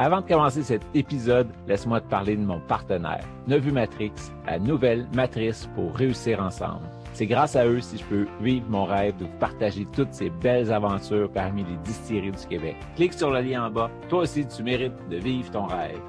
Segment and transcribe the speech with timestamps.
[0.00, 4.10] Avant de commencer cet épisode, laisse-moi te parler de mon partenaire, Nevu Matrix,
[4.44, 6.82] la nouvelle matrice pour réussir ensemble.
[7.12, 10.30] C'est grâce à eux si je peux vivre mon rêve de vous partager toutes ces
[10.30, 12.74] belles aventures parmi les distilleries du Québec.
[12.96, 13.88] Clique sur le lien en bas.
[14.08, 16.00] Toi aussi, tu mérites de vivre ton rêve.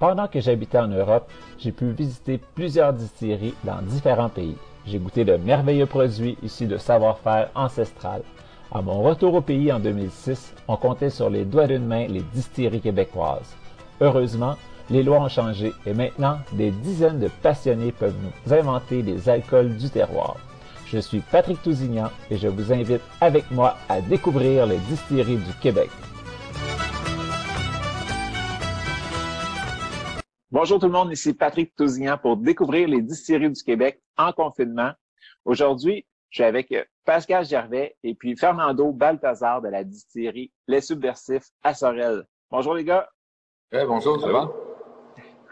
[0.00, 4.56] Pendant que j'habitais en Europe, j'ai pu visiter plusieurs distilleries dans différents pays.
[4.84, 8.22] J'ai goûté de merveilleux produits issus de savoir-faire ancestral.
[8.76, 12.22] À mon retour au pays en 2006, on comptait sur les doigts d'une main les
[12.34, 13.54] distilleries québécoises.
[14.00, 14.56] Heureusement,
[14.90, 19.76] les lois ont changé et maintenant, des dizaines de passionnés peuvent nous inventer des alcools
[19.76, 20.38] du terroir.
[20.86, 25.52] Je suis Patrick Tousignan et je vous invite avec moi à découvrir les distilleries du
[25.62, 25.90] Québec.
[30.50, 34.90] Bonjour tout le monde, ici Patrick Tousignan pour découvrir les distilleries du Québec en confinement.
[35.44, 36.72] Aujourd'hui, je suis avec
[37.04, 42.24] Pascal Gervais et puis Fernando Balthazar de la distillerie Les Subversifs à Sorel.
[42.50, 43.08] Bonjour les gars.
[43.72, 44.50] Ouais, bonjour, ça va?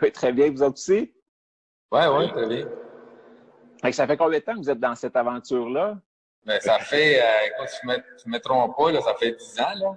[0.00, 0.50] Oui, très bien.
[0.50, 1.14] Vous êtes aussi?
[1.92, 2.66] Oui, oui, très bien.
[3.92, 5.96] ça fait combien de temps que vous êtes dans cette aventure-là?
[6.44, 9.60] Ben, ça fait, euh, écoute, je ne me, me, trompe pas, là, ça fait dix
[9.60, 9.74] ans.
[9.76, 9.96] Là.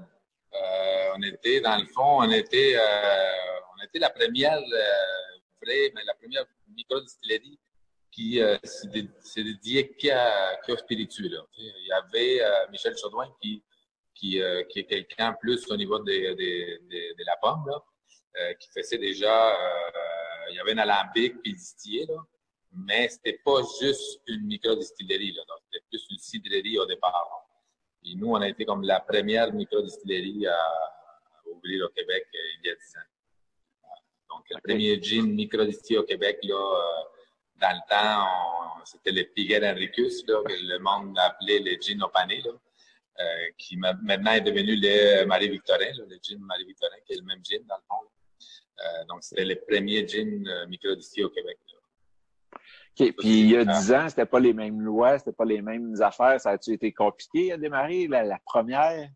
[0.54, 5.92] Euh, on était, dans le fond, on était, euh, on était la première euh, vraie,
[5.96, 6.46] mais la première
[6.76, 7.60] micro-distillerie
[8.16, 11.28] qui euh, s'est dédiée qu'à que spiritueux.
[11.28, 11.42] Là.
[11.58, 13.62] Il y avait euh, Michel Chaudouin qui,
[14.14, 17.84] qui, qui est quelqu'un plus au niveau de, de, de, de la pomme, là.
[18.38, 22.22] Euh, qui faisait déjà, euh, il y avait un alambic puis distillé, là,
[22.74, 27.48] mais c'était pas juste une micro-distillerie, là, c'était plus une cidrerie au départ.
[28.04, 30.60] Et nous, on a été comme la première micro-distillerie à,
[31.46, 34.36] ouvrir au Québec euh, il y a dix ans.
[34.36, 37.06] Donc, le premier gin micro-distillé au Québec, là,
[37.62, 42.12] dans le temps, c'était le Piguet Enricus, là, que le monde appelait le gin au
[42.14, 42.52] là.
[43.18, 43.24] Euh,
[43.58, 47.78] qui maintenant est devenu le Marie-Victorin, le gin Marie-Victorin, qui est le même gin dans
[47.78, 48.06] le fond.
[48.82, 51.58] Euh, donc, c'était le premier gin euh, micro-distillé au Québec.
[53.00, 53.14] OK.
[53.18, 55.96] Puis, il y a dix ans, c'était pas les mêmes lois, c'était pas les mêmes
[56.02, 56.40] affaires.
[56.42, 59.10] Ça a-tu été compliqué à démarrer, la, première?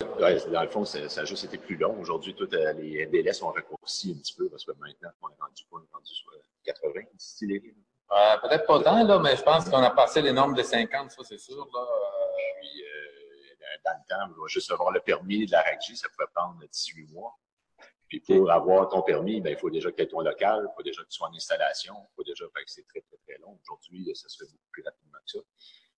[0.00, 1.98] Dans le fond, ça, a juste été plus long.
[2.00, 5.40] Aujourd'hui, tous euh, les délais sont raccourcis un petit peu parce que maintenant, on est
[5.40, 6.30] rendu, on est rendu sur
[6.64, 7.74] 80 distilleries.
[8.12, 11.10] Euh, Peut-être pas tant, là, mais je pense qu'on a passé les nombres de 50,
[11.10, 11.56] ça, c'est sûr.
[11.56, 11.86] Là.
[12.60, 16.58] Puis, euh, dans le temps, juste avoir le permis de la RACJ, ça pouvait prendre
[16.60, 17.36] 18 mois.
[18.08, 20.74] Puis pour avoir ton permis, ben, il faut déjà que tu aies ton local, il
[20.76, 23.18] faut déjà que tu sois en installation, il faut déjà, fait que c'est très, très,
[23.18, 23.58] très long.
[23.62, 25.38] Aujourd'hui, ça se fait beaucoup plus rapidement que ça.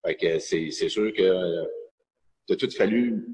[0.05, 1.69] Fait que c'est, c'est sûr que
[2.47, 3.27] tu as tout fallu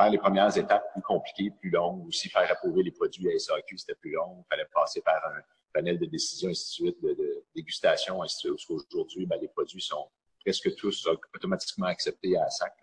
[0.00, 3.76] faire les premières étapes plus compliquées, plus longues, aussi faire approuver les produits à SAQ,
[3.78, 5.40] c'était plus long, il fallait passer par un
[5.72, 8.70] panel de décisions, ainsi de de, dégustation, ainsi de suite.
[8.70, 10.08] Aujourd'hui, ben, les produits sont
[10.44, 12.74] presque tous automatiquement acceptés à SAC.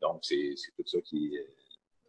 [0.00, 1.36] donc, c'est, tout ça qui...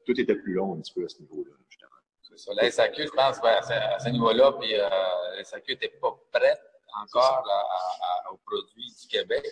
[0.05, 2.35] Tout était plus long un petit peu à ce niveau-là, justement.
[2.35, 2.53] Ça.
[2.55, 4.89] La SAQ, je pense, à ce, niveau-là, puis euh,
[5.37, 6.61] la SAQ n'était pas prête
[7.01, 7.47] encore
[8.31, 9.45] aux produits du Québec.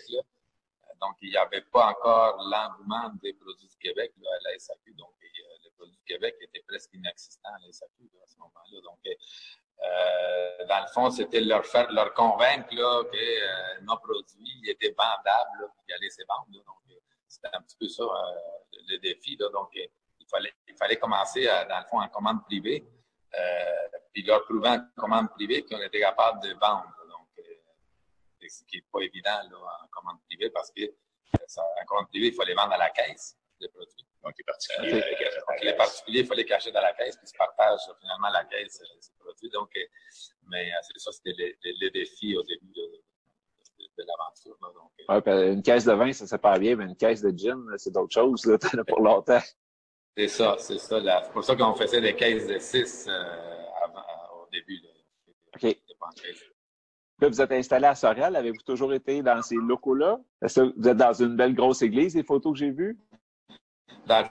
[1.02, 4.94] Donc, il n'y avait pas encore l'engouement des produits du Québec à la SAQ.
[4.94, 5.26] Donc, euh,
[5.64, 8.80] les produits du Québec étaient presque inexistants à la SAQ à ce moment-là.
[8.82, 14.94] Donc, euh, dans le fond, c'était leur faire, leur convaincre que euh, nos produits étaient
[14.96, 16.46] vendables, là, qu'ils allaient se vendre.
[16.52, 19.36] Donc, c'était un petit peu ça euh, le défi.
[19.36, 22.86] Donc, il fallait commencer, dans le fond, en commande privée,
[23.34, 26.86] euh, puis leur prouver en commande privée qu'on était capable de vendre.
[28.42, 32.08] Euh, ce qui n'est pas évident là, en commande privée parce que euh, en commande
[32.08, 34.06] privée, il fallait vendre à la caisse les produits.
[34.22, 37.36] Donc, les particuliers, euh, donc, les particuliers, il fallait cacher dans la caisse, puis se
[37.36, 39.50] partagent finalement la caisse euh, ces produits.
[39.50, 39.80] Donc, euh,
[40.48, 43.02] mais c'est ça, c'était le, le, le, défi au début de,
[43.78, 44.56] de, de l'aventure.
[45.08, 48.14] Ouais, une caisse de vin, ça pas bien, mais une caisse de gin, c'est d'autres
[48.14, 49.42] choses, là, pour longtemps.
[50.16, 51.00] C'est ça, c'est ça.
[51.24, 53.24] C'est pour ça qu'on faisait des caisses de 6 euh,
[54.34, 54.78] au début.
[54.80, 54.90] Là.
[55.56, 55.76] OK.
[57.28, 58.34] Vous êtes installé à Sorel.
[58.34, 60.18] Avez-vous toujours été dans ces locaux-là?
[60.42, 62.98] Est-ce que vous êtes dans une belle grosse église, les photos que j'ai vues?
[64.06, 64.28] Dans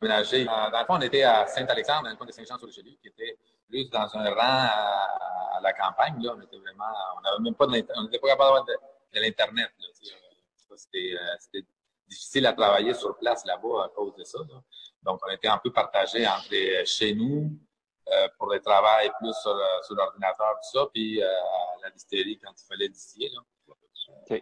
[0.00, 3.88] le Dans fond, on était à Saint-Alexandre, dans le coin de Saint-Jean-sur-le-Richelieu, qui était plus
[3.88, 6.22] dans un rang à, la campagne.
[6.22, 6.34] Là.
[6.36, 6.84] On était vraiment,
[7.16, 9.70] on n'avait même pas on n'était pas capable d'avoir de, l'Internet.
[10.76, 11.66] C'était, euh, c'était
[12.08, 14.40] difficile à travailler sur place là-bas à cause de ça.
[15.02, 17.50] Donc, on était un peu partagé entre chez nous,
[18.38, 21.20] pour le travail plus sur, sur l'ordinateur, tout ça, puis
[21.82, 23.30] la distillerie quand il fallait distiller,
[23.66, 23.76] pour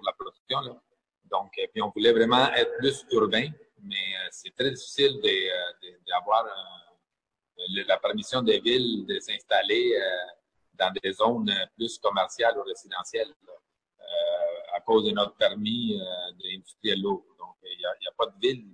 [0.04, 0.60] la production.
[0.60, 0.82] Là.
[1.30, 3.48] Donc, puis on voulait vraiment être plus urbain,
[3.82, 5.20] mais c'est très difficile
[6.08, 6.46] d'avoir
[7.86, 9.96] la permission des villes de s'installer
[10.74, 13.32] dans des zones plus commerciales ou résidentielles
[14.74, 15.98] à cause de notre permis
[16.38, 17.24] d'industriel lourd.
[17.38, 18.66] Donc, il n'y a, pas de ville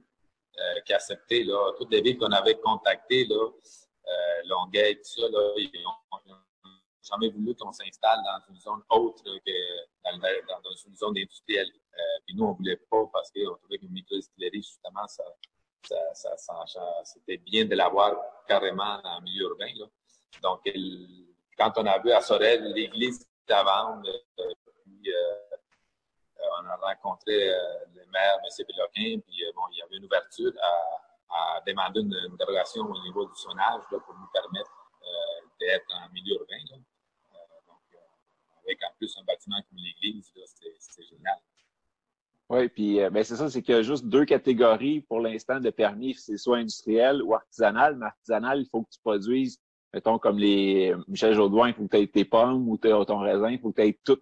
[0.58, 1.44] euh, qui a accepté.
[1.44, 1.72] Là.
[1.76, 3.50] Toutes les villes qu'on avait contactées, là, euh,
[4.44, 6.36] Longueuil, tout ça, là, ils n'ont
[7.02, 9.50] jamais voulu qu'on s'installe dans une zone autre que
[10.04, 11.70] dans, une zone industrielle.
[11.94, 15.24] Euh, puis nous, on ne voulait pas parce qu'on trouvait qu'une micro-distillerie, justement, ça,
[17.04, 18.14] c'était bien de l'avoir
[18.46, 19.72] carrément en milieu urbain.
[19.76, 19.86] Là.
[20.42, 20.60] Donc,
[21.56, 24.52] quand on a vu à Sorel l'église d'avant, euh,
[26.40, 27.56] euh, on a rencontré euh,
[27.94, 28.66] le maire, M.
[28.66, 33.02] Péloquin, puis euh, bon, il y avait une ouverture à, à demander une, dérogation au
[33.02, 34.70] niveau du sonnage là, pour nous permettre
[35.02, 36.62] euh, d'être en milieu urbain.
[36.70, 36.76] Là.
[37.66, 38.00] donc,
[38.64, 40.32] avec en plus un bâtiment comme l'église,
[40.78, 41.38] c'est génial.
[42.50, 45.68] Oui, puis ben c'est ça, c'est qu'il y a juste deux catégories pour l'instant de
[45.68, 47.96] permis, c'est soit industriel ou artisanal.
[47.96, 49.60] Mais artisanal, il faut que tu produises,
[49.92, 53.50] mettons, comme les Michel Jaudoin, il faut que tu aies tes pommes ou ton raisin,
[53.50, 54.18] il faut que tu aies tout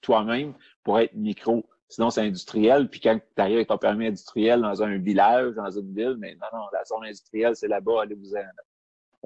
[0.00, 1.66] toi-même pour être micro.
[1.88, 2.88] Sinon, c'est industriel.
[2.88, 6.34] Puis quand tu arrives avec ton permis industriel dans un village, dans une ville, mais
[6.34, 8.42] non, non, la zone industrielle, c'est là-bas, allez-vous-en.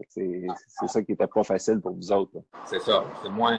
[0.06, 2.42] C'est ça qui n'était pas facile pour vous autres.
[2.66, 3.04] C'est ça.
[3.22, 3.58] C'est moins,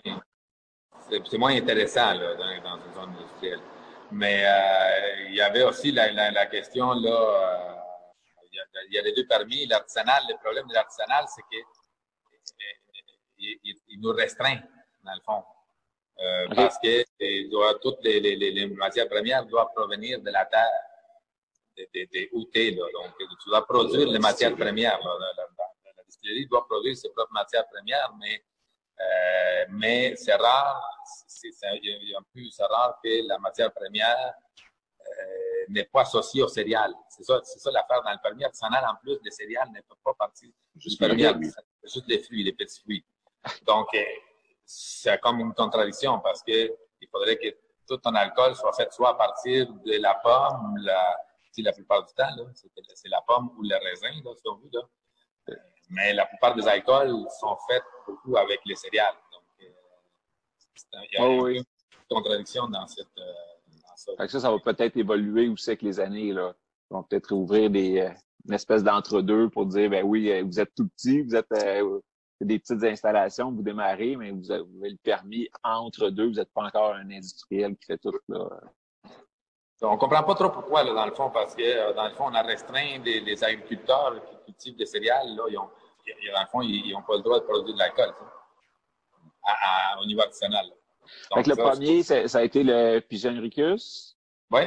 [1.09, 3.61] c'est moins intéressant là, dans, une zone industrielle.
[4.11, 7.75] Mais euh, il y avait aussi la, la, la question, là, euh,
[8.89, 9.65] il, y a, les deux permis.
[9.67, 11.63] L'artisanal, le problème de l'artisanal, c'est qu'il
[13.37, 14.59] il, il nous restreint,
[15.03, 15.43] dans le fond.
[16.21, 20.67] Euh, parce que doit, toutes les, les, les, matières premières doivent provenir de la terre,
[21.77, 22.85] des de, de Là.
[22.93, 24.99] Donc, tu dois produire les matières premières.
[24.99, 25.43] La,
[25.95, 28.43] la, distillerie doit produire ses propres matières premières, mais,
[28.99, 34.33] euh, mais c'est rare, c'est c'est rare que la matière première
[34.99, 36.93] euh, n'est pas associée aux céréales.
[37.09, 38.83] C'est ça, c'est ça l'affaire dans le permis artisanal.
[38.85, 41.01] En plus, les céréales ne peuvent pas partir juste
[41.83, 43.05] juste les fruits, les petits fruits.
[43.65, 44.03] Donc, euh,
[44.71, 46.51] c'est comme une contradiction parce que
[47.01, 47.47] il faudrait que
[47.87, 51.17] tout ton alcool soit fait soit à partir de la pomme, la,
[51.57, 54.81] la plupart du temps, c'est la pomme ou le raisin, là, si on veut, là.
[55.89, 59.15] Mais la plupart des alcools sont faits beaucoup avec les céréales.
[59.31, 61.63] Donc, euh, il y a oh, une
[62.07, 63.07] contradiction dans cette.
[63.17, 64.39] Euh, dans ça.
[64.39, 66.31] ça, va peut-être évoluer aussi avec les années.
[66.31, 66.53] Là.
[66.91, 68.11] Ils vont peut-être ouvrir des, euh,
[68.45, 71.51] une espèce d'entre-deux pour dire, ben oui, vous êtes tout petit, vous êtes
[72.41, 76.63] des petites installations, vous démarrez, mais vous avez le permis entre deux, vous n'êtes pas
[76.63, 78.13] encore un industriel qui fait tout.
[78.27, 78.47] Là.
[79.81, 82.25] On comprend pas trop pourquoi, là, dans le fond, parce que euh, dans le fond,
[82.27, 85.69] on a restreint des, agriculteurs qui cultivent des céréales, là, ils ont,
[86.33, 88.13] dans le fond, ils n'ont pas le droit de produire de l'alcool
[90.01, 90.65] au niveau artisanal.
[91.35, 94.17] Donc, le premier, ça a été le Pigeon Ricus?
[94.51, 94.61] Oui.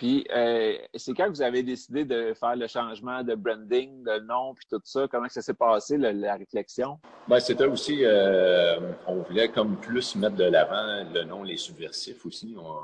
[0.00, 4.54] Puis, euh, c'est quand vous avez décidé de faire le changement de branding, de nom,
[4.54, 5.06] puis tout ça?
[5.10, 6.98] Comment ça s'est passé, la réflexion?
[7.28, 12.24] Ben, c'était aussi, euh, on voulait comme plus mettre de l'avant le nom Les Subversifs
[12.24, 12.56] aussi.
[12.56, 12.78] On,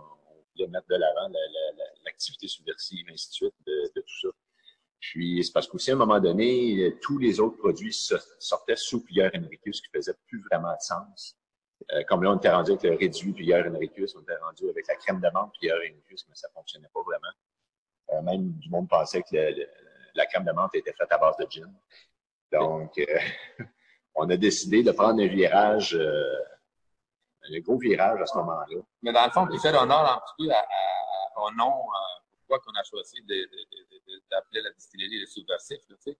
[0.52, 1.32] voulait mettre de l'avant
[2.04, 4.28] l'activité subversive, ainsi de suite, de, tout ça.
[5.00, 7.94] Puis, c'est parce qu'aussi, à un moment donné, tous les autres produits
[8.38, 11.34] sortaient sous Pierre Henricus qui faisait plus vraiment de sens.
[11.92, 14.86] Euh, comme là, on était rendu avec le réduit Pierre Henricus, on était rendu avec
[14.88, 17.32] la crème de menthe Pierre Henricus, mais ça fonctionnait pas vraiment.
[18.12, 19.36] Euh, même du monde pensait que
[20.14, 21.72] la crème de menthe était faite à base de gin.
[22.52, 23.18] Donc, euh,
[24.14, 28.80] on a décidé de prendre un virage, un gros virage à ce moment-là.
[29.02, 30.54] Mais dans le fond, tu fais l'honneur un petit peu
[31.36, 31.84] au nom,
[32.38, 33.20] pourquoi qu'on a choisi
[34.30, 35.24] d'appeler la distillerie.
[35.26, 35.44] Tu
[35.98, 36.18] sais.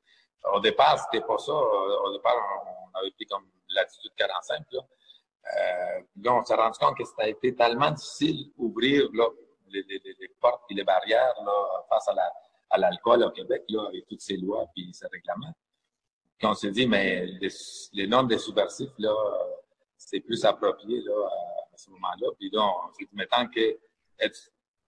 [0.53, 1.53] Au départ, c'était pas ça.
[1.53, 2.35] Au départ,
[2.67, 4.67] on avait pris comme l'attitude 45.
[4.73, 4.81] Là.
[5.55, 9.09] Euh, là, on s'est rendu compte que ça a été tellement difficile d'ouvrir
[9.69, 12.09] les, les, les, portes et les barrières là, face
[12.71, 15.55] à l'alcool au Québec, là, avec toutes ces lois et ces règlements.
[16.39, 17.49] Puis on s'est dit, mais les,
[17.93, 19.15] les noms des subversifs, là,
[19.97, 21.29] c'est plus approprié là,
[21.73, 22.29] à, ce moment-là.
[22.39, 23.79] Puis là, on s'est dit, mais tant que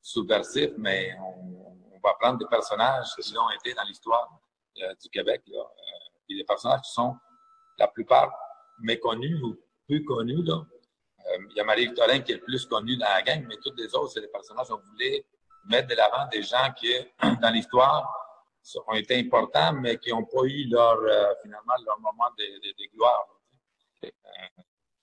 [0.00, 4.40] subversif, mais on, va prendre des personnages qui ont été dans l'histoire
[4.80, 5.42] euh, du Québec.
[5.48, 7.16] Là, euh, des personnages qui sont
[7.76, 8.32] la plupart
[8.78, 9.56] méconnus ou
[9.88, 10.42] plus connu.
[10.44, 10.62] Là.
[11.26, 13.74] Euh, il y a Marie-Victorin qui est le plus connu dans la gang, mais tous
[13.76, 15.24] les autres, c'est des personnages qu'on voulait
[15.64, 16.94] mettre de l'avant des gens qui,
[17.42, 18.06] dans l'histoire,
[18.86, 22.90] ont été importants, mais qui n'ont pas eu leur, euh, finalement, leur moment de, de,
[22.94, 23.26] gloire.
[24.04, 24.08] Euh,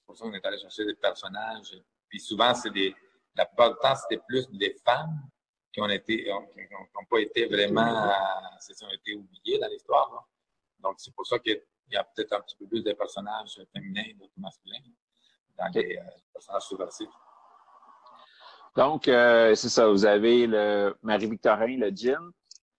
[0.05, 1.75] pour ça qu'on est allé chercher des personnages.
[2.07, 2.95] Puis souvent, c'est des,
[3.35, 5.19] la plupart du temps, c'était plus des femmes
[5.73, 10.27] qui ont été, n'ont pas été vraiment, ont été oubliés dans l'histoire.
[10.79, 11.39] Donc, c'est pour ça
[11.85, 14.79] qu'il y a peut-être un petit peu plus de personnages féminins ou masculins
[15.57, 15.99] dans les,
[16.33, 17.07] personnages subversifs.
[18.75, 22.31] Donc, c'est ça, vous avez le Marie-Victorin, le gin.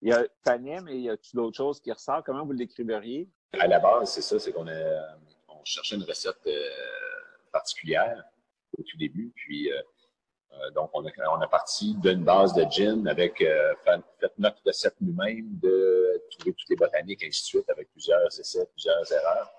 [0.02, 2.26] Il y a Panem, mais il y a d'autres choses qui ressortent?
[2.26, 3.30] Comment vous le décriveriez?
[3.58, 6.46] À la base, c'est ça, c'est qu'on on cherchait une recette
[7.50, 8.22] particulière
[8.78, 9.32] au tout début.
[9.34, 9.82] Puis, euh, euh,
[10.74, 16.22] donc, on a, parti d'une base de gin avec euh, fait, notre recette nous-mêmes, de
[16.30, 19.50] trouver toutes les botaniques, ainsi de suite, avec plusieurs essais, plusieurs erreurs,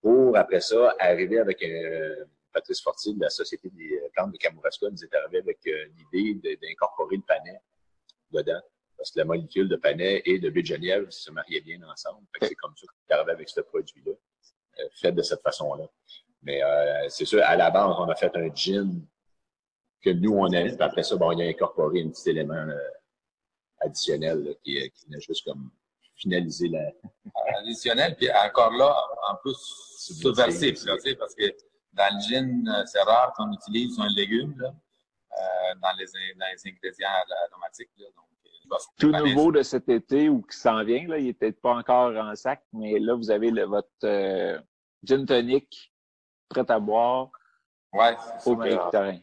[0.00, 2.26] pour après ça arriver avec un.
[2.52, 7.14] Patrice Fortier de la Société des plantes de Kamouraska nous est arrivé avec l'idée d'incorporer
[7.14, 7.60] le panais
[8.32, 8.60] dedans.
[8.96, 12.26] Parce que la molécule de panais et de baie de Genève se mariaient bien ensemble.
[12.42, 14.12] C'est comme ça qu'on est arrivé avec ce produit-là,
[15.00, 15.86] fait de cette façon-là.
[16.42, 19.00] Mais euh, c'est sûr, à la base, on a fait un gin
[20.02, 20.74] que nous, on aime.
[20.74, 22.76] Puis après ça, bon, on a incorporé un petit élément euh,
[23.80, 25.70] additionnel qui, qui venait juste comme
[26.14, 26.92] finaliser la...
[27.58, 28.94] Additionnel, puis encore là,
[29.30, 29.56] en plus,
[29.98, 31.44] subversif, là, parce que
[31.92, 36.06] dans le gin, euh, c'est rare qu'on utilise un légume là, euh, dans, les,
[36.38, 37.08] dans les ingrédients
[37.50, 37.90] aromatiques.
[37.98, 41.60] Là, donc, tout nouveau de cet été ou qui s'en vient, là, il n'est peut-être
[41.60, 44.58] pas encore en sac, mais là, vous avez le, votre euh,
[45.02, 45.92] gin tonic
[46.48, 47.30] prêt à boire
[47.92, 48.14] ouais,
[48.46, 49.18] au Marie-Victorin.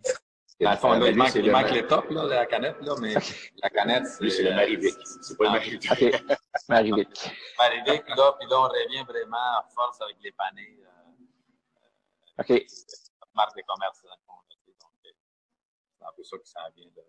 [0.60, 3.14] Dans le fond, là, il manque, il manque les tops, là, la canette, là, mais
[3.62, 4.30] la canette, c'est...
[4.30, 4.96] c'est le Marivic.
[5.22, 5.92] C'est pas le Marivic.
[5.92, 6.02] OK.
[6.70, 7.32] Marivic.
[7.60, 10.80] Marivic, là, puis là, on revient vraiment à force avec les panés.
[10.82, 12.66] Euh, OK.
[13.36, 14.34] Marque de commerce, dans le fond.
[14.82, 17.04] Donc, c'est un peu ça qui s'en vient de...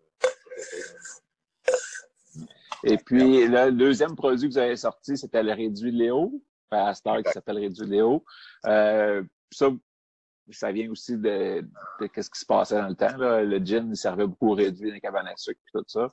[2.85, 6.33] Et puis, le deuxième produit que vous avez sorti, c'était le réduit Léo,
[6.71, 8.25] à Star qui s'appelle réduit Léo.
[8.67, 9.71] Euh, ça,
[10.51, 11.65] ça vient aussi de,
[12.01, 13.17] ce qui se passait dans le temps.
[13.17, 16.11] Le gin servait beaucoup réduit dans les cabanes à sucre et tout ça.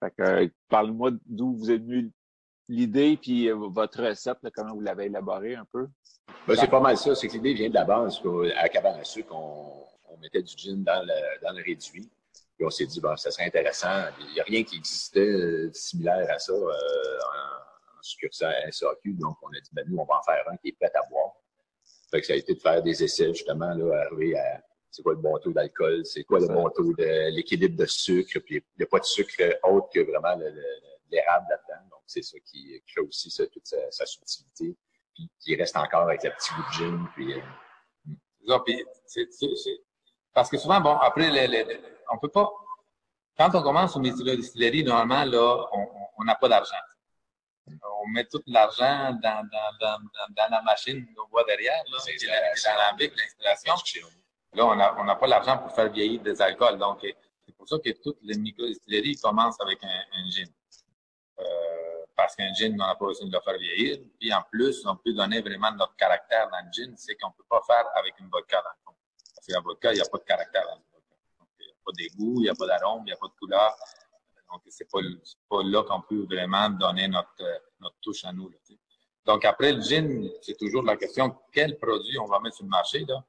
[0.00, 2.10] Fait que, euh, parle-moi d'où vous êtes venu
[2.68, 5.88] l'idée puis euh, votre recette, comment vous l'avez élaborée un peu?
[6.46, 7.14] Ben, c'est pas mal ça.
[7.14, 8.20] C'est que l'idée vient de la base.
[8.56, 9.86] À la cabane à sucre, on,
[10.22, 12.08] mettait du gin dans le, dans le réduit.
[12.56, 14.04] Puis on s'est dit, bon, ça serait intéressant.
[14.20, 19.14] Il n'y a rien qui existait de similaire à ça euh, en, en succursale SAQ.
[19.14, 21.08] Donc, on a dit, ben, nous, on va en faire un qui est prêt à
[21.10, 21.32] boire.
[22.14, 25.14] Fait que ça a été de faire des essais, justement, là, arriver à c'est quoi
[25.14, 28.78] le bon taux d'alcool, c'est quoi le bon taux de l'équilibre de sucre, puis il
[28.78, 30.36] n'y a pas de sucre autre que vraiment
[31.10, 31.88] l'érable là-dedans.
[31.90, 34.76] Donc, c'est ça qui, fait aussi ça, toute sa, subtilité,
[35.12, 37.08] puis qui reste encore avec le petit goût de gin.
[37.16, 38.58] Puis, euh...
[38.64, 38.86] puis
[40.32, 41.80] parce que souvent, bon, après, les, les,
[42.12, 42.48] on peut pas...
[43.36, 45.66] Quand on commence au métier de distillerie, normalement, là,
[46.16, 46.76] on n'a pas d'argent
[48.04, 49.98] on met tout l'argent dans, dans, dans,
[50.30, 51.98] dans, la machine qu'on voit derrière, là,
[52.76, 53.74] l'alambic, l'installation.
[54.52, 56.78] Là, on n'a on a pas l'argent pour faire vieillir des alcools.
[56.78, 60.48] Donc, c'est pour ça que toutes les micro-distilleries commencent avec un, un gin.
[61.40, 61.44] Euh,
[62.16, 63.98] parce qu'un gin, on n'a pas besoin de le faire vieillir.
[64.20, 66.94] Puis en plus, on peut donner vraiment notre caractère dans le gin.
[66.96, 68.96] C'est qu'on ne peut pas faire avec une vodka dans le fond.
[69.34, 71.14] Parce que la vodka, il n'y a pas de caractère dans le vodka.
[71.40, 73.26] Donc, il n'y a pas d'égout, il n'y a pas d'arôme, il n'y a pas
[73.26, 73.76] de couleur.
[74.54, 75.00] Donc, c'est pas,
[75.50, 77.44] pas là qu'on peut vraiment donner notre,
[77.80, 78.48] notre touche à nous.
[79.24, 82.70] Donc, après le gin, c'est toujours la question quel produit on va mettre sur le
[82.70, 83.04] marché.
[83.04, 83.24] Là?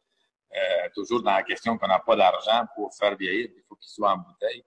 [0.56, 3.90] Euh, toujours dans la question qu'on n'a pas d'argent pour faire vieillir, il faut qu'il
[3.90, 4.64] soit en bouteille.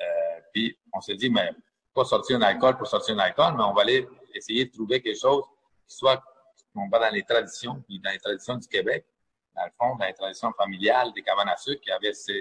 [0.00, 1.50] Euh, puis, on s'est dit, mais
[1.92, 5.02] pas sortir un alcool pour sortir un alcool, mais on va aller essayer de trouver
[5.02, 5.42] quelque chose
[5.88, 6.22] qui soit,
[6.76, 9.04] on va dans les traditions, puis dans les traditions du Québec,
[9.56, 11.50] dans le fond, dans les traditions familiales des cabanes
[11.82, 12.32] qui avait ce,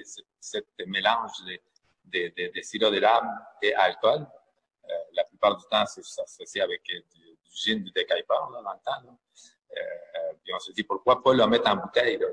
[0.85, 1.31] mélange
[2.05, 3.29] des, des, des sirops d'érable
[3.61, 4.25] et alcool.
[4.87, 8.61] Euh, la plupart du temps, c'est associé avec euh, du, du gin, du décaipeur, là,
[8.61, 9.01] dans le temps.
[9.05, 9.17] Là.
[9.77, 12.27] Euh, puis on s'est dit, pourquoi pas le mettre en bouteille, là,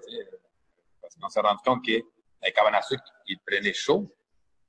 [1.01, 4.15] parce qu'on s'est rendu compte que les cabanes à sucre, ils prenaient chaud,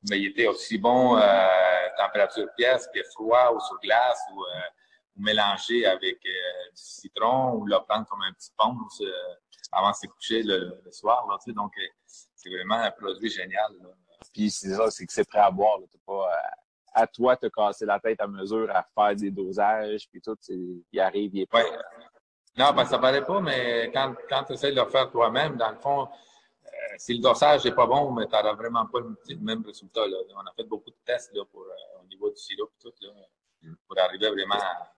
[0.10, 4.60] mais il était aussi bon euh, température pièce, puis froid ou sur glace, ou, euh,
[5.18, 9.02] ou mélangé avec euh, du citron, ou le prendre comme un petit ponce
[9.72, 11.28] avant de se coucher le, le soir.
[11.28, 11.74] Là, donc,
[12.06, 13.72] c'est vraiment un produit génial.
[13.82, 13.90] Là.
[14.34, 15.80] Puis c'est ça, c'est que c'est prêt à boire.
[15.92, 16.30] T'as pas
[16.94, 20.38] à, à, toi te casser la tête à mesure à faire des dosages, puis tout,
[20.50, 21.64] il arrive, il est prêt.
[21.64, 21.78] Ouais.
[22.58, 25.72] Non, ben, ça paraît pas, mais quand, quand tu essaies de le faire toi-même, dans
[25.72, 26.08] le fond,
[26.66, 30.08] euh, si le dosage n'est pas bon, mais tu n'auras vraiment pas le, même résultat.
[30.08, 30.18] Là.
[30.36, 32.94] On a fait beaucoup de tests là, pour, euh, au niveau du sirop et tout,
[33.02, 33.10] là,
[33.88, 34.90] pour arriver vraiment à...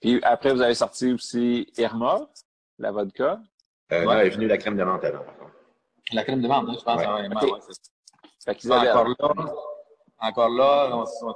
[0.00, 2.28] Puis après, vous avez sorti aussi Irma,
[2.78, 3.40] la vodka.
[3.92, 4.14] Euh, ouais.
[4.14, 5.59] Là est venue la crème de menthe avant, par contre.
[6.12, 7.00] La crème de menthe, hein, je pense.
[7.00, 7.06] Ouais.
[7.06, 7.28] Ouais,
[8.48, 8.68] okay.
[8.68, 9.54] ouais, encore là,
[10.18, 11.34] encore là, on, on,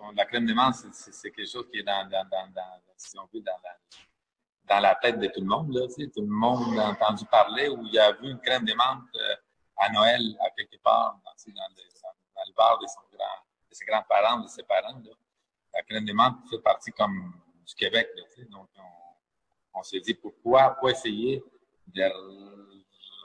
[0.00, 3.18] on, la crème de menthe, c'est quelque chose qui est dans, dans, dans, dans si
[3.18, 5.72] on veut, dans la, dans la tête de tout le monde.
[5.72, 9.02] Là, tout le monde a entendu parler ou il a vu une crème de menthe
[9.16, 9.34] euh,
[9.76, 13.38] à Noël à quelque part dans, dans, les, dans éleveur de, son grand,
[13.70, 14.98] de ses grands-parents, de ses parents.
[15.04, 15.12] Là.
[15.74, 17.32] La crème de menthe fait partie comme
[17.66, 18.10] du Québec.
[18.16, 21.42] Là, donc, on, on s'est dit pourquoi pas essayer
[21.86, 22.02] de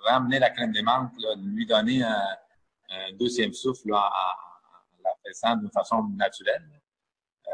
[0.04, 2.38] ramener la crème de menthe, là, de lui donner un,
[2.90, 6.68] un deuxième souffle là, en, en, la faisant d'une façon naturelle.
[7.48, 7.52] Euh,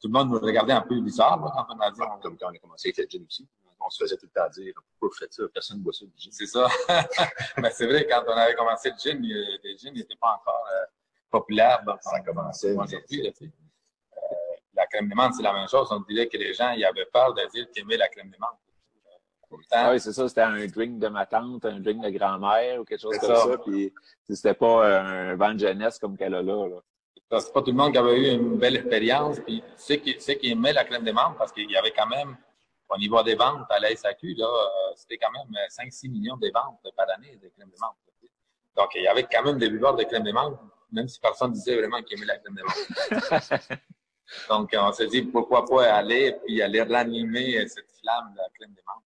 [0.00, 2.00] tout le monde nous regardait un peu bizarre là, quand on a dit.
[2.22, 3.48] Comme quand on a commencé avec le gin aussi.
[3.80, 6.04] On se faisait tout le temps dire pourquoi vous faites ça, personne ne boit ça
[6.04, 6.32] du gin.
[6.32, 6.68] C'est ça.
[7.58, 10.86] Mais c'est vrai, quand on avait commencé le gin, le gin n'était pas encore euh,
[11.30, 11.82] populaire.
[11.84, 12.72] Donc, ça commençait.
[12.76, 13.46] Aujourd'hui, euh,
[14.74, 15.88] la crème de menthe, c'est la même chose.
[15.90, 18.36] On dirait que les gens ils avaient peur de dire qu'ils aimaient la crème de
[18.38, 18.58] menthe.
[19.70, 22.84] Ah oui, c'est ça, c'était un drink de ma tante, un drink de grand-mère ou
[22.84, 23.46] quelque chose comme ça.
[23.48, 23.58] ça.
[23.58, 23.92] Puis
[24.28, 26.68] c'était pas un vent de jeunesse comme qu'elle a là.
[26.68, 26.80] là.
[27.40, 29.40] C'est pas tout le monde qui avait eu une belle expérience.
[29.40, 32.06] Puis ceux qui, ceux qui aimaient la crème de menthe, parce qu'il y avait quand
[32.06, 32.36] même,
[32.88, 34.48] au niveau des ventes à la SAQ, là,
[34.96, 37.96] c'était quand même 5-6 millions de ventes par année de crème de menthe.
[38.76, 40.58] Donc, il y avait quand même des buveurs de crème de menthe,
[40.92, 43.80] même si personne disait vraiment qu'il aimait la crème de menthe.
[44.48, 48.70] Donc, on s'est dit pourquoi pas aller puis aller ranimer cette flamme de la crème
[48.70, 49.04] de menthe.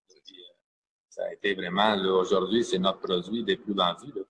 [1.13, 4.13] Puis, ça a été vraiment, aujourd'hui, c'est notre produit des plus vendus.
[4.15, 4.23] Là.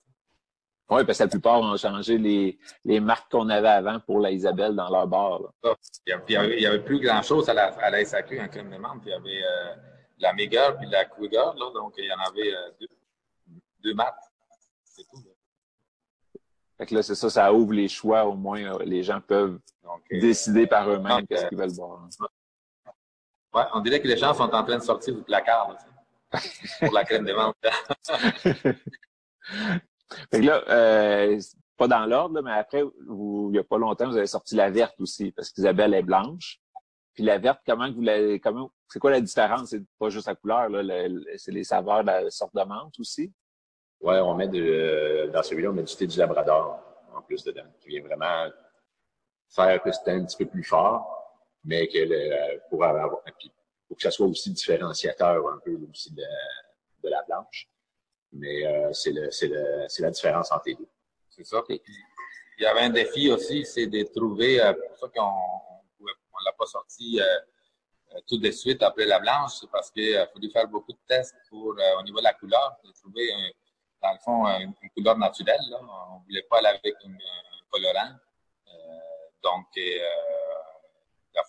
[0.91, 4.31] Oui, parce que la plupart ont changé les, les marques qu'on avait avant pour la
[4.31, 5.41] Isabelle dans leur bar.
[5.41, 5.75] Là.
[6.07, 9.03] Il n'y avait, avait, plus grand-chose à la, à la SAQ en crème de menthe.
[9.07, 9.75] Il y avait euh,
[10.19, 12.89] la Meager puis la Kruger, là, donc il y en avait euh, deux,
[13.85, 14.19] deux marques.
[14.85, 15.23] C'est tout.
[15.25, 15.31] Là.
[16.77, 20.03] Fait que là, c'est ça, ça ouvre les choix, au moins les gens peuvent donc,
[20.13, 22.07] euh, décider par eux-mêmes qu'est-ce qu'ils veulent boire.
[23.55, 25.79] Ouais, on dirait que les gens sont en train de sortir du placard là,
[26.81, 27.57] pour la crème de menthe.
[30.31, 31.41] Fait que là, euh,
[31.77, 34.71] pas dans l'ordre, mais après, vous, il n'y a pas longtemps, vous avez sorti la
[34.71, 36.61] verte aussi, parce qu'Isabelle est blanche.
[37.15, 39.71] Puis la verte, comment vous l'avez, comment, c'est quoi la différence?
[39.71, 43.33] C'est pas juste la couleur, là, le, c'est les saveurs, la sorte de menthe aussi?
[44.01, 46.81] Ouais, on met de, dans celui-là, on met du thé du Labrador,
[47.15, 48.51] en plus dedans, qui vient vraiment
[49.49, 51.23] faire que c'est un petit peu plus fort,
[51.65, 53.53] mais que le, pour avoir, puis
[53.95, 56.25] que ça soit aussi différenciateur un peu aussi de,
[57.03, 57.69] de la blanche.
[58.33, 60.89] Mais euh, c'est la différence entre les deux.
[61.29, 61.63] C'est ça.
[62.59, 66.45] Il y avait un défi aussi, c'est de trouver, euh, pour ça qu'on on, on
[66.45, 67.25] l'a pas sorti euh,
[68.15, 71.35] euh, tout de suite après la blanche, parce qu'il a fallu faire beaucoup de tests
[71.49, 73.27] pour au niveau de la couleur, de trouver
[74.03, 75.61] dans le fond une, couleur naturelle.
[75.71, 75.81] Là.
[76.11, 77.17] On voulait pas aller avec un
[77.71, 78.13] colorant.
[79.43, 79.67] donc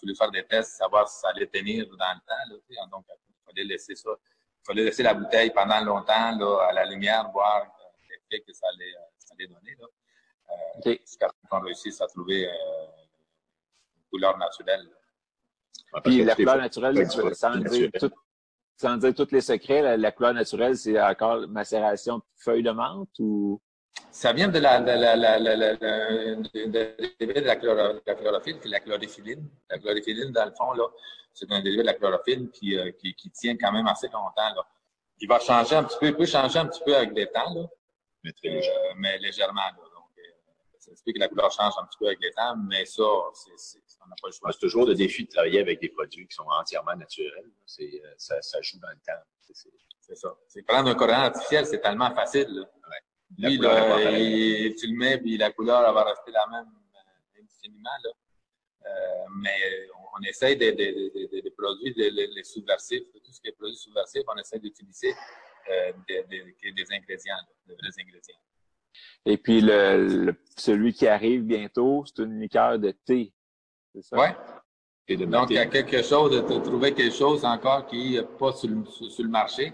[0.04, 2.44] fallu faire des tests, savoir si ça allait tenir dans le temps.
[2.50, 4.12] Là, donc il fallait laisser ça
[4.64, 7.66] il fallait laisser la bouteille pendant longtemps là, à la lumière, voir
[8.10, 9.76] l'effet que ça allait, ça allait donner.
[9.78, 9.88] Là.
[10.50, 11.02] Euh, okay.
[11.06, 12.52] Jusqu'à ce qu'on réussisse à trouver euh,
[13.98, 14.90] une couleur naturelle.
[15.94, 18.12] Ouais, Puis la couleur naturelle, sans dire, tout,
[18.78, 22.72] sans dire tous les secrets, la, la couleur naturelle, c'est encore macération de feuilles de
[22.72, 23.62] menthe ou?
[24.12, 28.68] Ça vient de la, de la, la, la, la, de, la, chloro, la chlorophylle, qui
[28.68, 29.50] est la chloréphyline.
[29.70, 30.86] La chlorophyline, dans le fond, là,
[31.34, 34.54] c'est un dérivé de la chlorophylle qui, euh, qui, qui, tient quand même assez longtemps.
[34.56, 34.68] Là.
[35.20, 37.54] Il va changer un petit peu, il peut changer un petit peu avec le temps,
[37.54, 37.66] là,
[38.24, 38.80] mais, très légèrement.
[38.80, 39.62] Euh, mais légèrement.
[39.62, 39.72] Là.
[39.72, 40.22] Donc, euh,
[40.80, 43.04] ça explique que la couleur change un petit peu avec le temps, mais ça,
[43.34, 44.52] c'est, on n'a pas le choix.
[44.52, 47.50] C'est toujours le défi de travailler avec des produits qui sont entièrement naturels.
[47.66, 49.22] C'est, ça, ça joue dans le temps.
[49.42, 49.70] C'est,
[50.02, 50.36] c'est ça.
[50.48, 52.48] C'est prendre un colorant artificiel, c'est tellement facile.
[52.50, 52.62] Là.
[52.62, 52.98] Ouais.
[53.38, 56.72] Lui, là, il, tu le mets, puis la couleur elle va rester la même
[57.38, 57.90] indéfiniment.
[58.04, 58.10] Là.
[58.86, 63.48] Euh, mais on, on essaye de, de, de, de produire les, subversifs, tout ce qui
[63.48, 65.14] est produit subversif, on essaie d'utiliser
[65.70, 66.24] euh, des,
[66.72, 68.38] des, ingrédients, de vrais ingrédients.
[69.26, 73.34] Et puis le, le, celui qui arrive bientôt, c'est une liqueur de thé,
[73.94, 74.18] c'est ça?
[74.20, 74.28] Oui.
[75.26, 78.70] Donc, il y a quelque chose, de trouver quelque chose encore qui n'est pas sur
[78.70, 79.74] le marché.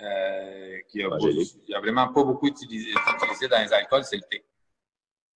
[0.00, 4.04] Euh, qui a, beau, il y a vraiment pas beaucoup utilisé, utilisé dans les alcools,
[4.04, 4.44] c'est le thé.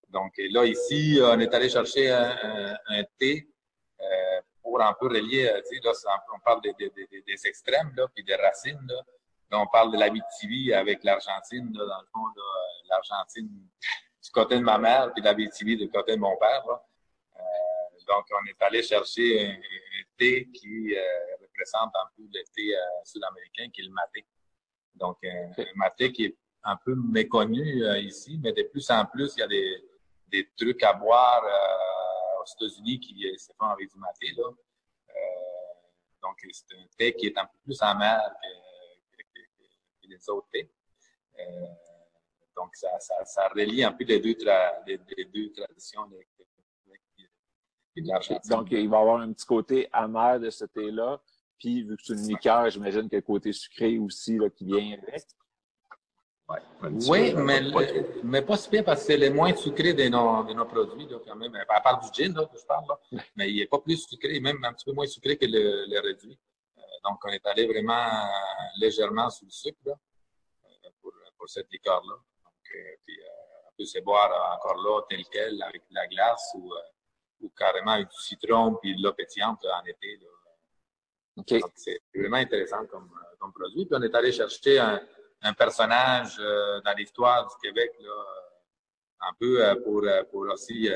[0.08, 3.46] Donc là, ici, on est allé chercher un, un, un thé
[4.00, 5.92] euh, pour un peu relier, euh, tu sais, là,
[6.34, 9.02] on parle des, des, des, des, extrêmes, là, puis des racines, là.
[9.50, 12.24] Là, on parle de la BTV avec l'Argentine, dans le fond,
[12.88, 13.48] l'Argentine
[14.24, 16.82] du côté de ma mère, puis la BTV du côté de mon père, là.
[17.36, 20.94] Euh, donc, on est allé chercher un, un thé qui
[21.42, 24.24] représente un peu le thé sud-américain, qui est le maté.
[24.96, 29.06] Donc, un, un maté qui est un peu méconnu euh, ici, mais de plus en
[29.06, 29.84] plus, il y a des,
[30.28, 34.32] des trucs à boire euh, aux États-Unis qui se font avec du maté.
[34.36, 34.48] Là.
[34.48, 35.12] Euh,
[36.22, 38.20] donc, c'est un thé qui est un peu plus amer
[39.12, 39.40] que, que,
[40.02, 40.70] que, les autres thés.
[41.38, 41.66] Euh,
[42.56, 46.16] donc, ça, ça, ça, relie un peu les deux, tra les, les deux traditions de,
[46.16, 47.24] de,
[48.02, 48.50] de l'Argentine.
[48.50, 51.20] Donc, il va y avoir un petit côté amer de ce thé-là.
[51.58, 54.50] Puis, vu que c'est une liqueur, j'imagine qu'il y a le côté sucré aussi là,
[54.50, 55.24] qui vient avec.
[57.08, 57.62] oui, mais,
[58.22, 61.06] mais pas si bien parce que c'est le moins sucré de nos, de nos produits,
[61.06, 61.54] là, quand même.
[61.68, 63.22] À part du gin, là, que je parle, là.
[63.36, 66.00] mais il n'est pas plus sucré, même un petit peu moins sucré que le, le
[66.00, 66.38] réduit.
[66.78, 68.28] Euh, donc, on est allé vraiment euh,
[68.78, 72.14] légèrement sous le sucre là, euh, pour, pour cette liqueur-là.
[72.44, 72.52] Donc,
[73.04, 73.18] puis,
[73.66, 76.72] on peut se boire encore là tel quel, avec de la glace ou,
[77.40, 80.18] ou carrément avec du citron puis de l'eau pétillante en été.
[80.18, 80.28] Là.
[81.36, 81.60] Okay.
[81.74, 83.86] C'est vraiment intéressant comme, comme produit.
[83.86, 85.00] Puis, on est allé chercher un
[85.42, 88.24] un personnage euh, dans l'histoire du Québec, là,
[89.20, 90.88] un peu euh, pour, euh, pour aussi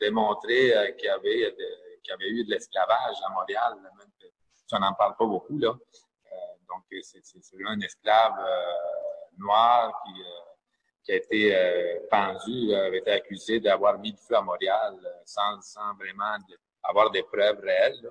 [0.00, 1.54] démontrer qu'il y, avait
[2.02, 4.08] qu'il y avait eu de l'esclavage à Montréal, même
[4.54, 5.58] si on n'en parle pas beaucoup.
[5.58, 5.74] Là.
[6.68, 7.22] donc, c'est,
[7.54, 8.34] vraiment un esclave
[9.38, 10.12] noir qui,
[11.02, 15.94] qui a été pendu, avait été accusé d'avoir mis du feu à Montréal sans, sans
[15.94, 16.36] vraiment
[16.82, 18.10] avoir des preuves réelles.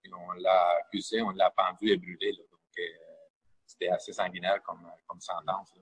[0.00, 2.32] Puis on l'a accusé, on l'a pendu et brûlé.
[2.32, 2.44] Là.
[2.50, 2.60] Donc,
[3.66, 5.72] c'était assez sanguinaire comme, comme sentence.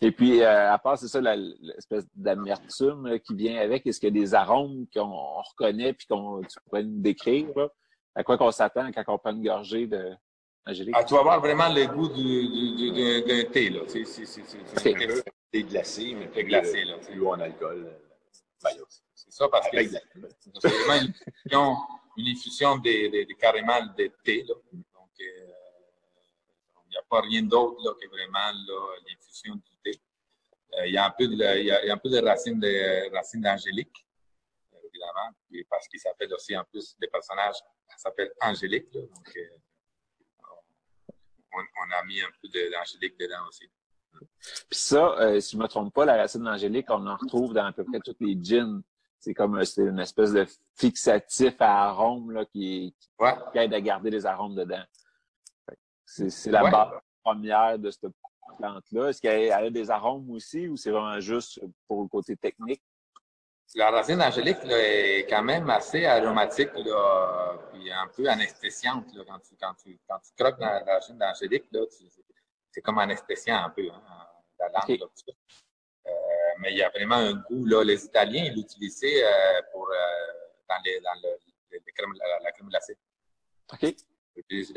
[0.00, 4.18] Et puis, euh, à part, c'est ça, l'espèce d'amertume qui vient avec, est-ce qu'il y
[4.18, 7.48] a des arômes qu'on reconnaît puis qu'on tu pourrais nous décrire?
[8.14, 10.12] À quoi qu'on s'attend quand on prend une gorgée de
[10.66, 10.94] Angélique?
[10.98, 13.80] Ah, tu vas avoir vraiment le goût d'un thé, là.
[13.86, 14.02] C'est
[14.76, 16.98] un thé glacé, mais thé glacé, là.
[16.98, 17.96] Plus en alcool.
[18.62, 18.70] Ben,
[19.14, 19.76] c'est ça, parce que
[22.18, 24.54] une infusion, une infusion de, carrément de thé, là.
[24.72, 25.52] Donc, euh,
[26.86, 28.52] il n'y a pas rien d'autre que vraiment
[29.06, 30.00] l'infusion du thé.
[30.74, 33.40] Euh, il, y a un peu de, il, y a, un peu de racines de
[33.40, 34.06] d'Angélique,
[34.84, 35.30] évidemment,
[35.70, 37.56] parce qu'il s'appelle aussi en plus des personnages,
[37.88, 38.90] ça s'appelle Angélique.
[38.92, 39.58] Donc, euh,
[41.52, 43.70] on, a mis un peu d'Angélique dedans aussi.
[44.40, 47.66] Puis ça, si je ne me trompe pas, la racine d'Angélique, on en retrouve dans
[47.66, 48.82] à peu près toutes les gins.
[49.20, 53.34] C'est comme c'est une espèce de fixatif à arôme là, qui, qui, ouais.
[53.52, 54.84] qui aide à garder les arômes dedans.
[56.04, 58.12] C'est la base première de cette
[58.58, 59.08] plante-là.
[59.08, 62.82] Est-ce qu'elle a des arômes aussi ou c'est vraiment juste pour le côté technique?
[63.74, 69.14] La racine angélique est quand même assez aromatique, là, puis un peu anesthésiante.
[69.14, 71.66] Là, quand, tu, quand, tu, quand tu croques dans la racine d'angélique,
[72.70, 74.02] c'est comme anesthésiant un peu, hein,
[74.58, 75.00] la langue.
[75.00, 75.32] Là, euh,
[76.60, 77.64] mais il y a vraiment un goût.
[77.64, 77.84] Là.
[77.84, 79.94] Les Italiens l'utilisaient euh, pour, euh,
[80.68, 81.30] dans, les, dans le,
[81.72, 82.96] les crèmes, la, la crème glacée.
[83.72, 83.94] OK
[84.38, 84.72] utilise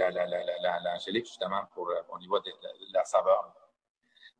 [0.84, 2.52] l'angélique justement pour, euh, au niveau de
[2.94, 3.54] la, saveur.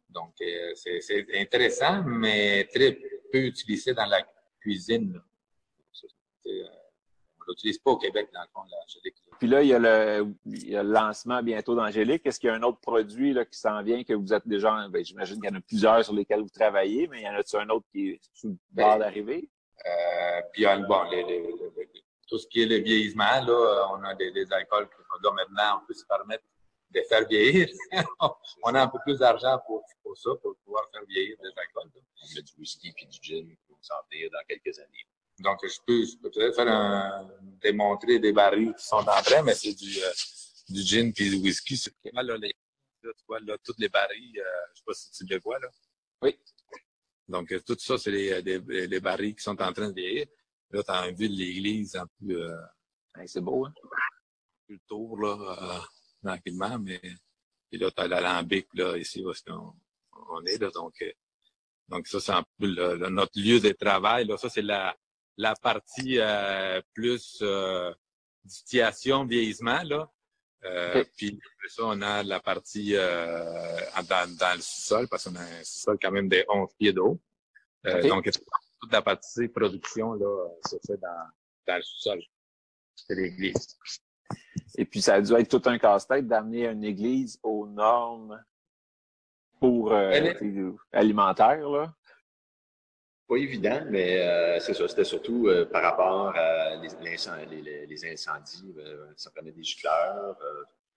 [0.10, 2.98] Donc, euh, c'est intéressant, mais très
[3.32, 4.22] peu utilisé dans la
[4.60, 5.22] cuisine.
[6.48, 6.68] Euh,
[7.42, 9.16] on ne l'utilise pas au Québec, dans le fond, l'angélique.
[9.40, 12.26] Puis là, il y, a le, il y a le lancement bientôt d'Angélique.
[12.26, 14.88] Est-ce qu'il y a un autre produit là, qui s'en vient que vous êtes déjà,
[14.90, 17.34] ben, j'imagine qu'il y en a plusieurs sur lesquels vous travaillez, mais il y en
[17.34, 19.50] a-tu un autre qui est sous le bord ben, d'arriver?
[19.86, 24.16] Euh, puis, bon, les, les, les, tout ce qui est le vieillissement, là, on a
[24.16, 26.44] des, des alcools que là, maintenant, on peut se permettre
[26.92, 27.68] de faire vieillir.
[28.64, 31.92] on a un peu plus d'argent pour, pour ça, pour pouvoir faire vieillir des alcools.
[31.96, 35.08] On met du whisky et du gin pour s'en venir dans quelques années.
[35.42, 37.30] Donc, je peux, je peux peut-être faire un,
[37.62, 40.12] démontrer des barils qui sont en train, mais c'est du, euh,
[40.70, 41.78] du gin puis du whisky.
[41.78, 42.54] C'est là, les,
[43.04, 45.60] là, tu vois, là, toutes les barils, euh, je sais pas si tu les vois,
[45.60, 45.68] là.
[46.22, 46.38] Oui.
[47.28, 50.28] Donc, tout ça, c'est les, les, les barils qui sont en train de vieillir.
[50.72, 52.34] Là, tu as vu l'église un peu.
[52.34, 53.74] Euh, c'est beau, hein?
[54.68, 55.80] le tour, là, euh,
[56.24, 57.02] tranquillement, mais.
[57.72, 59.74] Et là, tu as l'alambic, là, ici, où qu'on
[60.30, 60.70] on est, là.
[60.72, 61.12] Donc, euh,
[61.88, 64.26] donc ça, c'est un peu le, notre lieu de travail.
[64.26, 64.38] Là.
[64.38, 64.96] Ça, c'est la,
[65.38, 67.94] la partie euh, plus euh,
[68.44, 70.12] distillation, vieillissement, là.
[70.64, 75.42] Euh, Puis après ça, on a la partie dans, dans le sous-sol, parce qu'on a
[75.42, 77.20] un sous-sol quand même de 11 pieds d'eau.
[77.84, 78.08] Okay.
[78.08, 78.30] Donc,
[78.80, 81.28] toute la partie production là, se fait dans,
[81.68, 82.22] dans le sous-sol.
[82.96, 83.80] C'est l'église.
[84.78, 88.40] Et puis, ça a dû être tout un casse-tête d'amener une église aux normes
[89.60, 90.10] pour euh,
[91.72, 91.94] là.
[93.32, 94.86] Pas évident, mais euh, c'est ça.
[94.90, 96.92] C'était surtout euh, par rapport à les,
[98.06, 98.76] incendies.
[98.78, 100.38] Euh, ça prenait des gicleurs,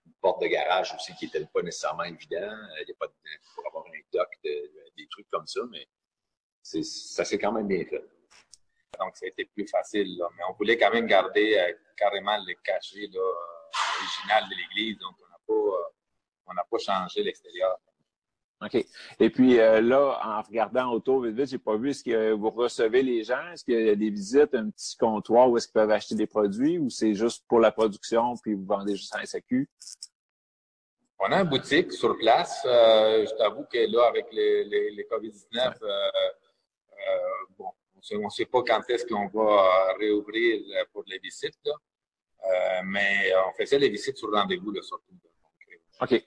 [0.04, 2.50] une porte de garage aussi qui n'était pas nécessairement évident.
[2.80, 3.12] Il n'y a pas de,
[3.54, 4.50] pour avoir un doc, de,
[4.96, 5.86] des trucs comme ça, mais
[6.60, 8.04] ça s'est quand même bien fait.
[8.98, 10.20] Donc, ça a été plus facile.
[10.36, 14.98] Mais on voulait quand même garder carrément le cachet original de l'église.
[14.98, 15.92] Donc, on n'a pas,
[16.46, 17.78] on n'a pas changé l'extérieur.
[18.64, 18.84] OK.
[19.20, 22.50] Et puis euh, là, en regardant autour, vite, vite, j'ai pas vu, est-ce que vous
[22.50, 23.50] recevez les gens?
[23.52, 26.26] Est-ce qu'il y a des visites, un petit comptoir où est-ce qu'ils peuvent acheter des
[26.26, 29.68] produits ou c'est juste pour la production puis vous vendez juste en SAQ?
[31.26, 32.62] On a une boutique sur place.
[32.66, 37.10] Euh, je t'avoue que là, avec les, les, les COVID-19, euh, euh,
[37.56, 37.70] bon,
[38.12, 40.60] on ne sait pas quand est-ce qu'on va réouvrir
[40.92, 41.72] pour les visites, là.
[42.84, 45.14] Mais on faisait les visites sur rendez-vous, là, surtout.
[46.00, 46.24] OK.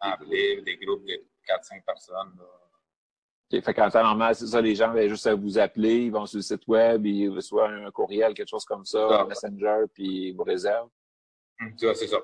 [0.00, 2.38] appeler des groupes de 4-5 personnes.
[3.52, 3.62] OK.
[3.62, 6.38] Fait qu'en temps normal, c'est ça, les gens vont juste vous appeler, ils vont sur
[6.38, 10.32] le site web, ils reçoivent un courriel, quelque chose comme ça, un messenger, puis ils
[10.32, 10.90] vous réservent.
[11.60, 11.94] Hum, C'est ça.
[11.94, 12.20] c'est ça.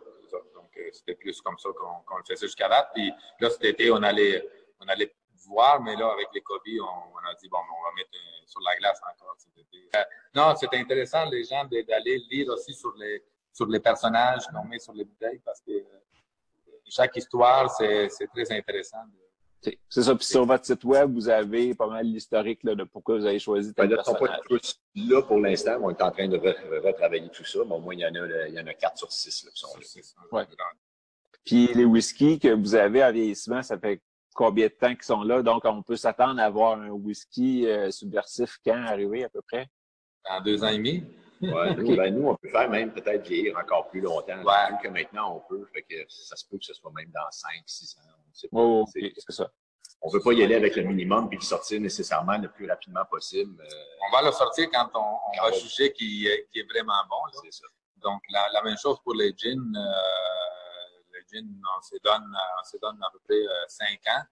[0.54, 2.90] Donc, euh, c'était plus comme ça qu'on le faisait jusqu'à date.
[2.94, 4.46] Puis là, cet été, on allait,
[4.80, 5.14] on allait
[5.46, 8.10] voir, mais là, avec les COVID, on, on a dit, bon, on va mettre
[8.46, 9.88] sur la glace encore cet été.
[9.96, 10.04] Euh,
[10.34, 14.78] non, c'était intéressant, les gens, d'aller lire aussi sur les, sur les personnages qu'on met
[14.78, 15.84] sur les bouteilles parce que euh,
[16.88, 18.98] chaque histoire, c'est très intéressant.
[19.88, 20.14] C'est ça.
[20.16, 23.38] Puis sur votre site web, vous avez pas mal l'historique là, de pourquoi vous avez
[23.38, 26.26] choisi Ben, tel là, ils sont pas tous là pour l'instant, on est en train
[26.26, 27.60] de re- retravailler tout ça.
[27.64, 29.44] Mais au moins, il y en a, là, il y en a 4 sur 6
[29.44, 30.12] là, qui sont là.
[30.32, 30.46] Ouais.
[31.44, 34.00] Puis les whiskies que vous avez à vieillissement, ça fait
[34.34, 35.42] combien de temps qu'ils sont là?
[35.42, 39.68] Donc, on peut s'attendre à avoir un whisky euh, subversif quand arrivé à peu près?
[40.28, 41.04] En deux ans et demi.
[41.42, 44.42] Ouais, nous, ben, nous, on peut faire même peut-être vieillir encore plus longtemps.
[44.42, 44.78] Ouais.
[44.82, 45.66] Que maintenant, on peut.
[45.72, 48.00] Fait que ça se peut que ce soit même dans 5, 6 ans.
[48.30, 48.56] On sait pas.
[48.58, 49.50] Oh, c'est ça.
[50.04, 53.04] On veut pas y aller avec le minimum puis le sortir nécessairement le plus rapidement
[53.04, 53.60] possible.
[53.60, 57.24] Euh, On va le sortir quand on, on Quand va juger qui, est- vraiment bon.
[57.32, 57.40] là.
[57.44, 57.66] c'est ça.
[58.02, 59.56] Donc, la, la même chose pour les gins.
[59.76, 61.46] Euh, les gins,
[61.78, 64.22] on se donne, on se donne à peu près 5 ans.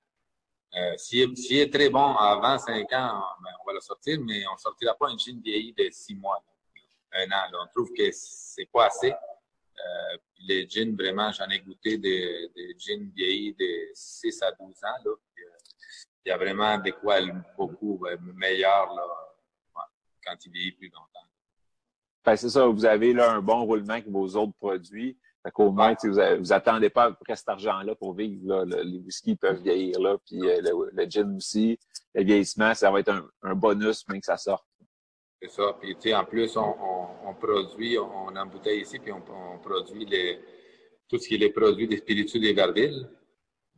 [0.77, 4.44] Euh, S'il si est très bon avant 5 ans, ben, on va le sortir, mais
[4.49, 6.53] on ne sortira pas un gin vieilli de 6 mois, là.
[7.12, 7.51] Un an.
[7.53, 7.59] là.
[7.62, 9.12] On trouve que c'est pas assez.
[9.12, 14.61] Euh, les gins, vraiment, j'en ai goûté des, des gins vieillis de 6 à 12
[14.85, 14.87] ans.
[15.05, 15.11] Là.
[15.11, 15.42] Euh,
[16.25, 17.18] Il y a vraiment des quoi
[17.57, 19.03] beaucoup meilleurs là,
[20.25, 21.27] quand il vieillit plus longtemps.
[22.23, 25.18] Que c'est ça, vous avez là un bon roulement avec vos autres produits.
[25.42, 28.42] Fait qu'au moins, vous, vous attendez pas à peu près cet argent-là pour vivre.
[28.46, 28.64] Là.
[28.66, 31.79] Le- les whiskies peuvent vieillir là, puis euh, le, le gin aussi.
[32.14, 34.66] Le vieillissement, ça va être un, un bonus, mais que ça sorte.
[35.40, 35.73] C'est ça.
[35.81, 39.23] Puis, tu sais, en plus, on, on, on produit, on, embouteille ici, puis on,
[39.55, 40.41] on produit les,
[41.09, 43.07] tout ce qui est les produits des spiritueux des Verdilles.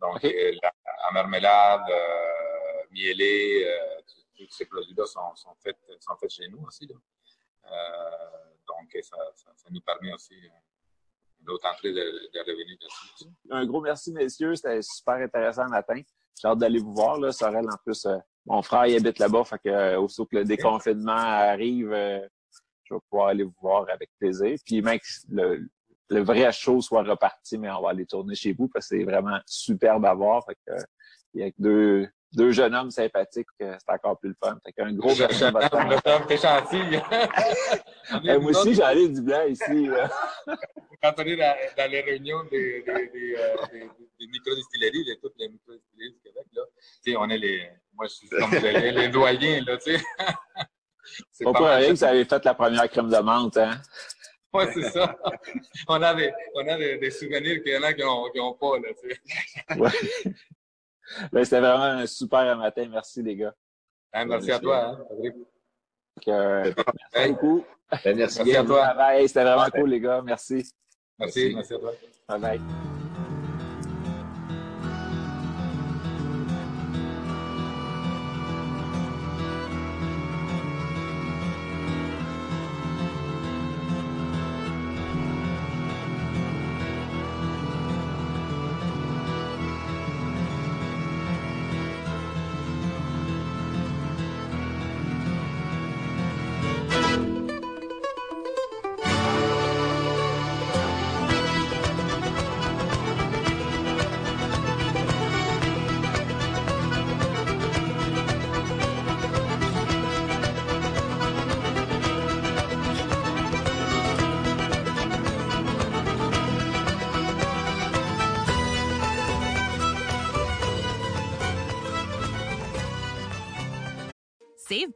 [0.01, 0.25] Donc, OK.
[0.25, 0.73] euh, la,
[1.05, 4.01] la marmelade, euh, mielé, euh,
[4.37, 6.87] tous ces produits-là sont, sont, faits, sont faits chez nous aussi.
[6.87, 6.95] Là.
[7.67, 10.49] Euh, donc, ça, ça, ça nous permet aussi euh,
[11.41, 12.79] d'autres entrées de, de revenus.
[13.51, 14.55] Un gros merci, messieurs.
[14.57, 16.01] C'était super intéressant le matin.
[16.41, 17.19] J'ai hâte d'aller vous voir.
[17.19, 17.33] Là.
[17.33, 19.45] Sorel, en plus, euh, mon frère il habite là-bas.
[19.45, 22.27] Fait que euh, aussitôt que le déconfinement arrive, euh,
[22.85, 24.57] je vais pouvoir aller vous voir avec plaisir.
[24.65, 25.69] Puis même que le,
[26.09, 29.05] le vrai show soit reparti, mais on va aller tourner chez vous parce que c'est
[29.05, 30.45] vraiment superbe à voir.
[30.45, 30.85] Fait que, euh,
[31.35, 34.59] il y a que deux, deux jeunes hommes sympathiques, euh, c'est encore plus le fun.
[34.65, 36.27] Fait qu'un gros merci votre temps.
[36.27, 36.83] T'es gentil.
[38.25, 39.87] Eh, moi aussi, j'en ai du blanc ici.
[39.87, 40.11] là.
[41.03, 43.89] quand on est dans, dans les réunions des, des, des, euh, des,
[44.21, 48.07] des microdistilleries, de toutes les microdistilleries du Québec, là, tu sais, on est les, moi,
[48.09, 50.05] je suis comme les, les doyens, là, tu sais.
[51.33, 53.73] C'est Pas pour rien que vous avez fait la première crème de menthe, hein?
[54.55, 55.17] Ouais, c'est ça.
[55.89, 58.39] On a des, on a des, des souvenirs qu'il y en a qui n'ont qui
[58.39, 59.81] ont pas, là, tu sais.
[59.81, 59.91] Ouais.
[61.33, 62.87] Ben, c'était vraiment un super matin.
[62.91, 63.55] Merci, les gars.
[64.13, 65.35] Hein, merci à toi, hein, Patrick.
[65.35, 66.77] Donc, euh, merci
[67.15, 67.65] Hey, beaucoup.
[68.05, 68.95] Ben, merci à toi.
[69.27, 69.71] C'était vraiment Ouais.
[69.81, 70.21] cool, les gars.
[70.23, 70.55] Merci.
[70.55, 70.73] Merci,
[71.19, 71.55] Merci.
[71.55, 71.93] merci à toi.
[72.29, 73.12] Bye bye.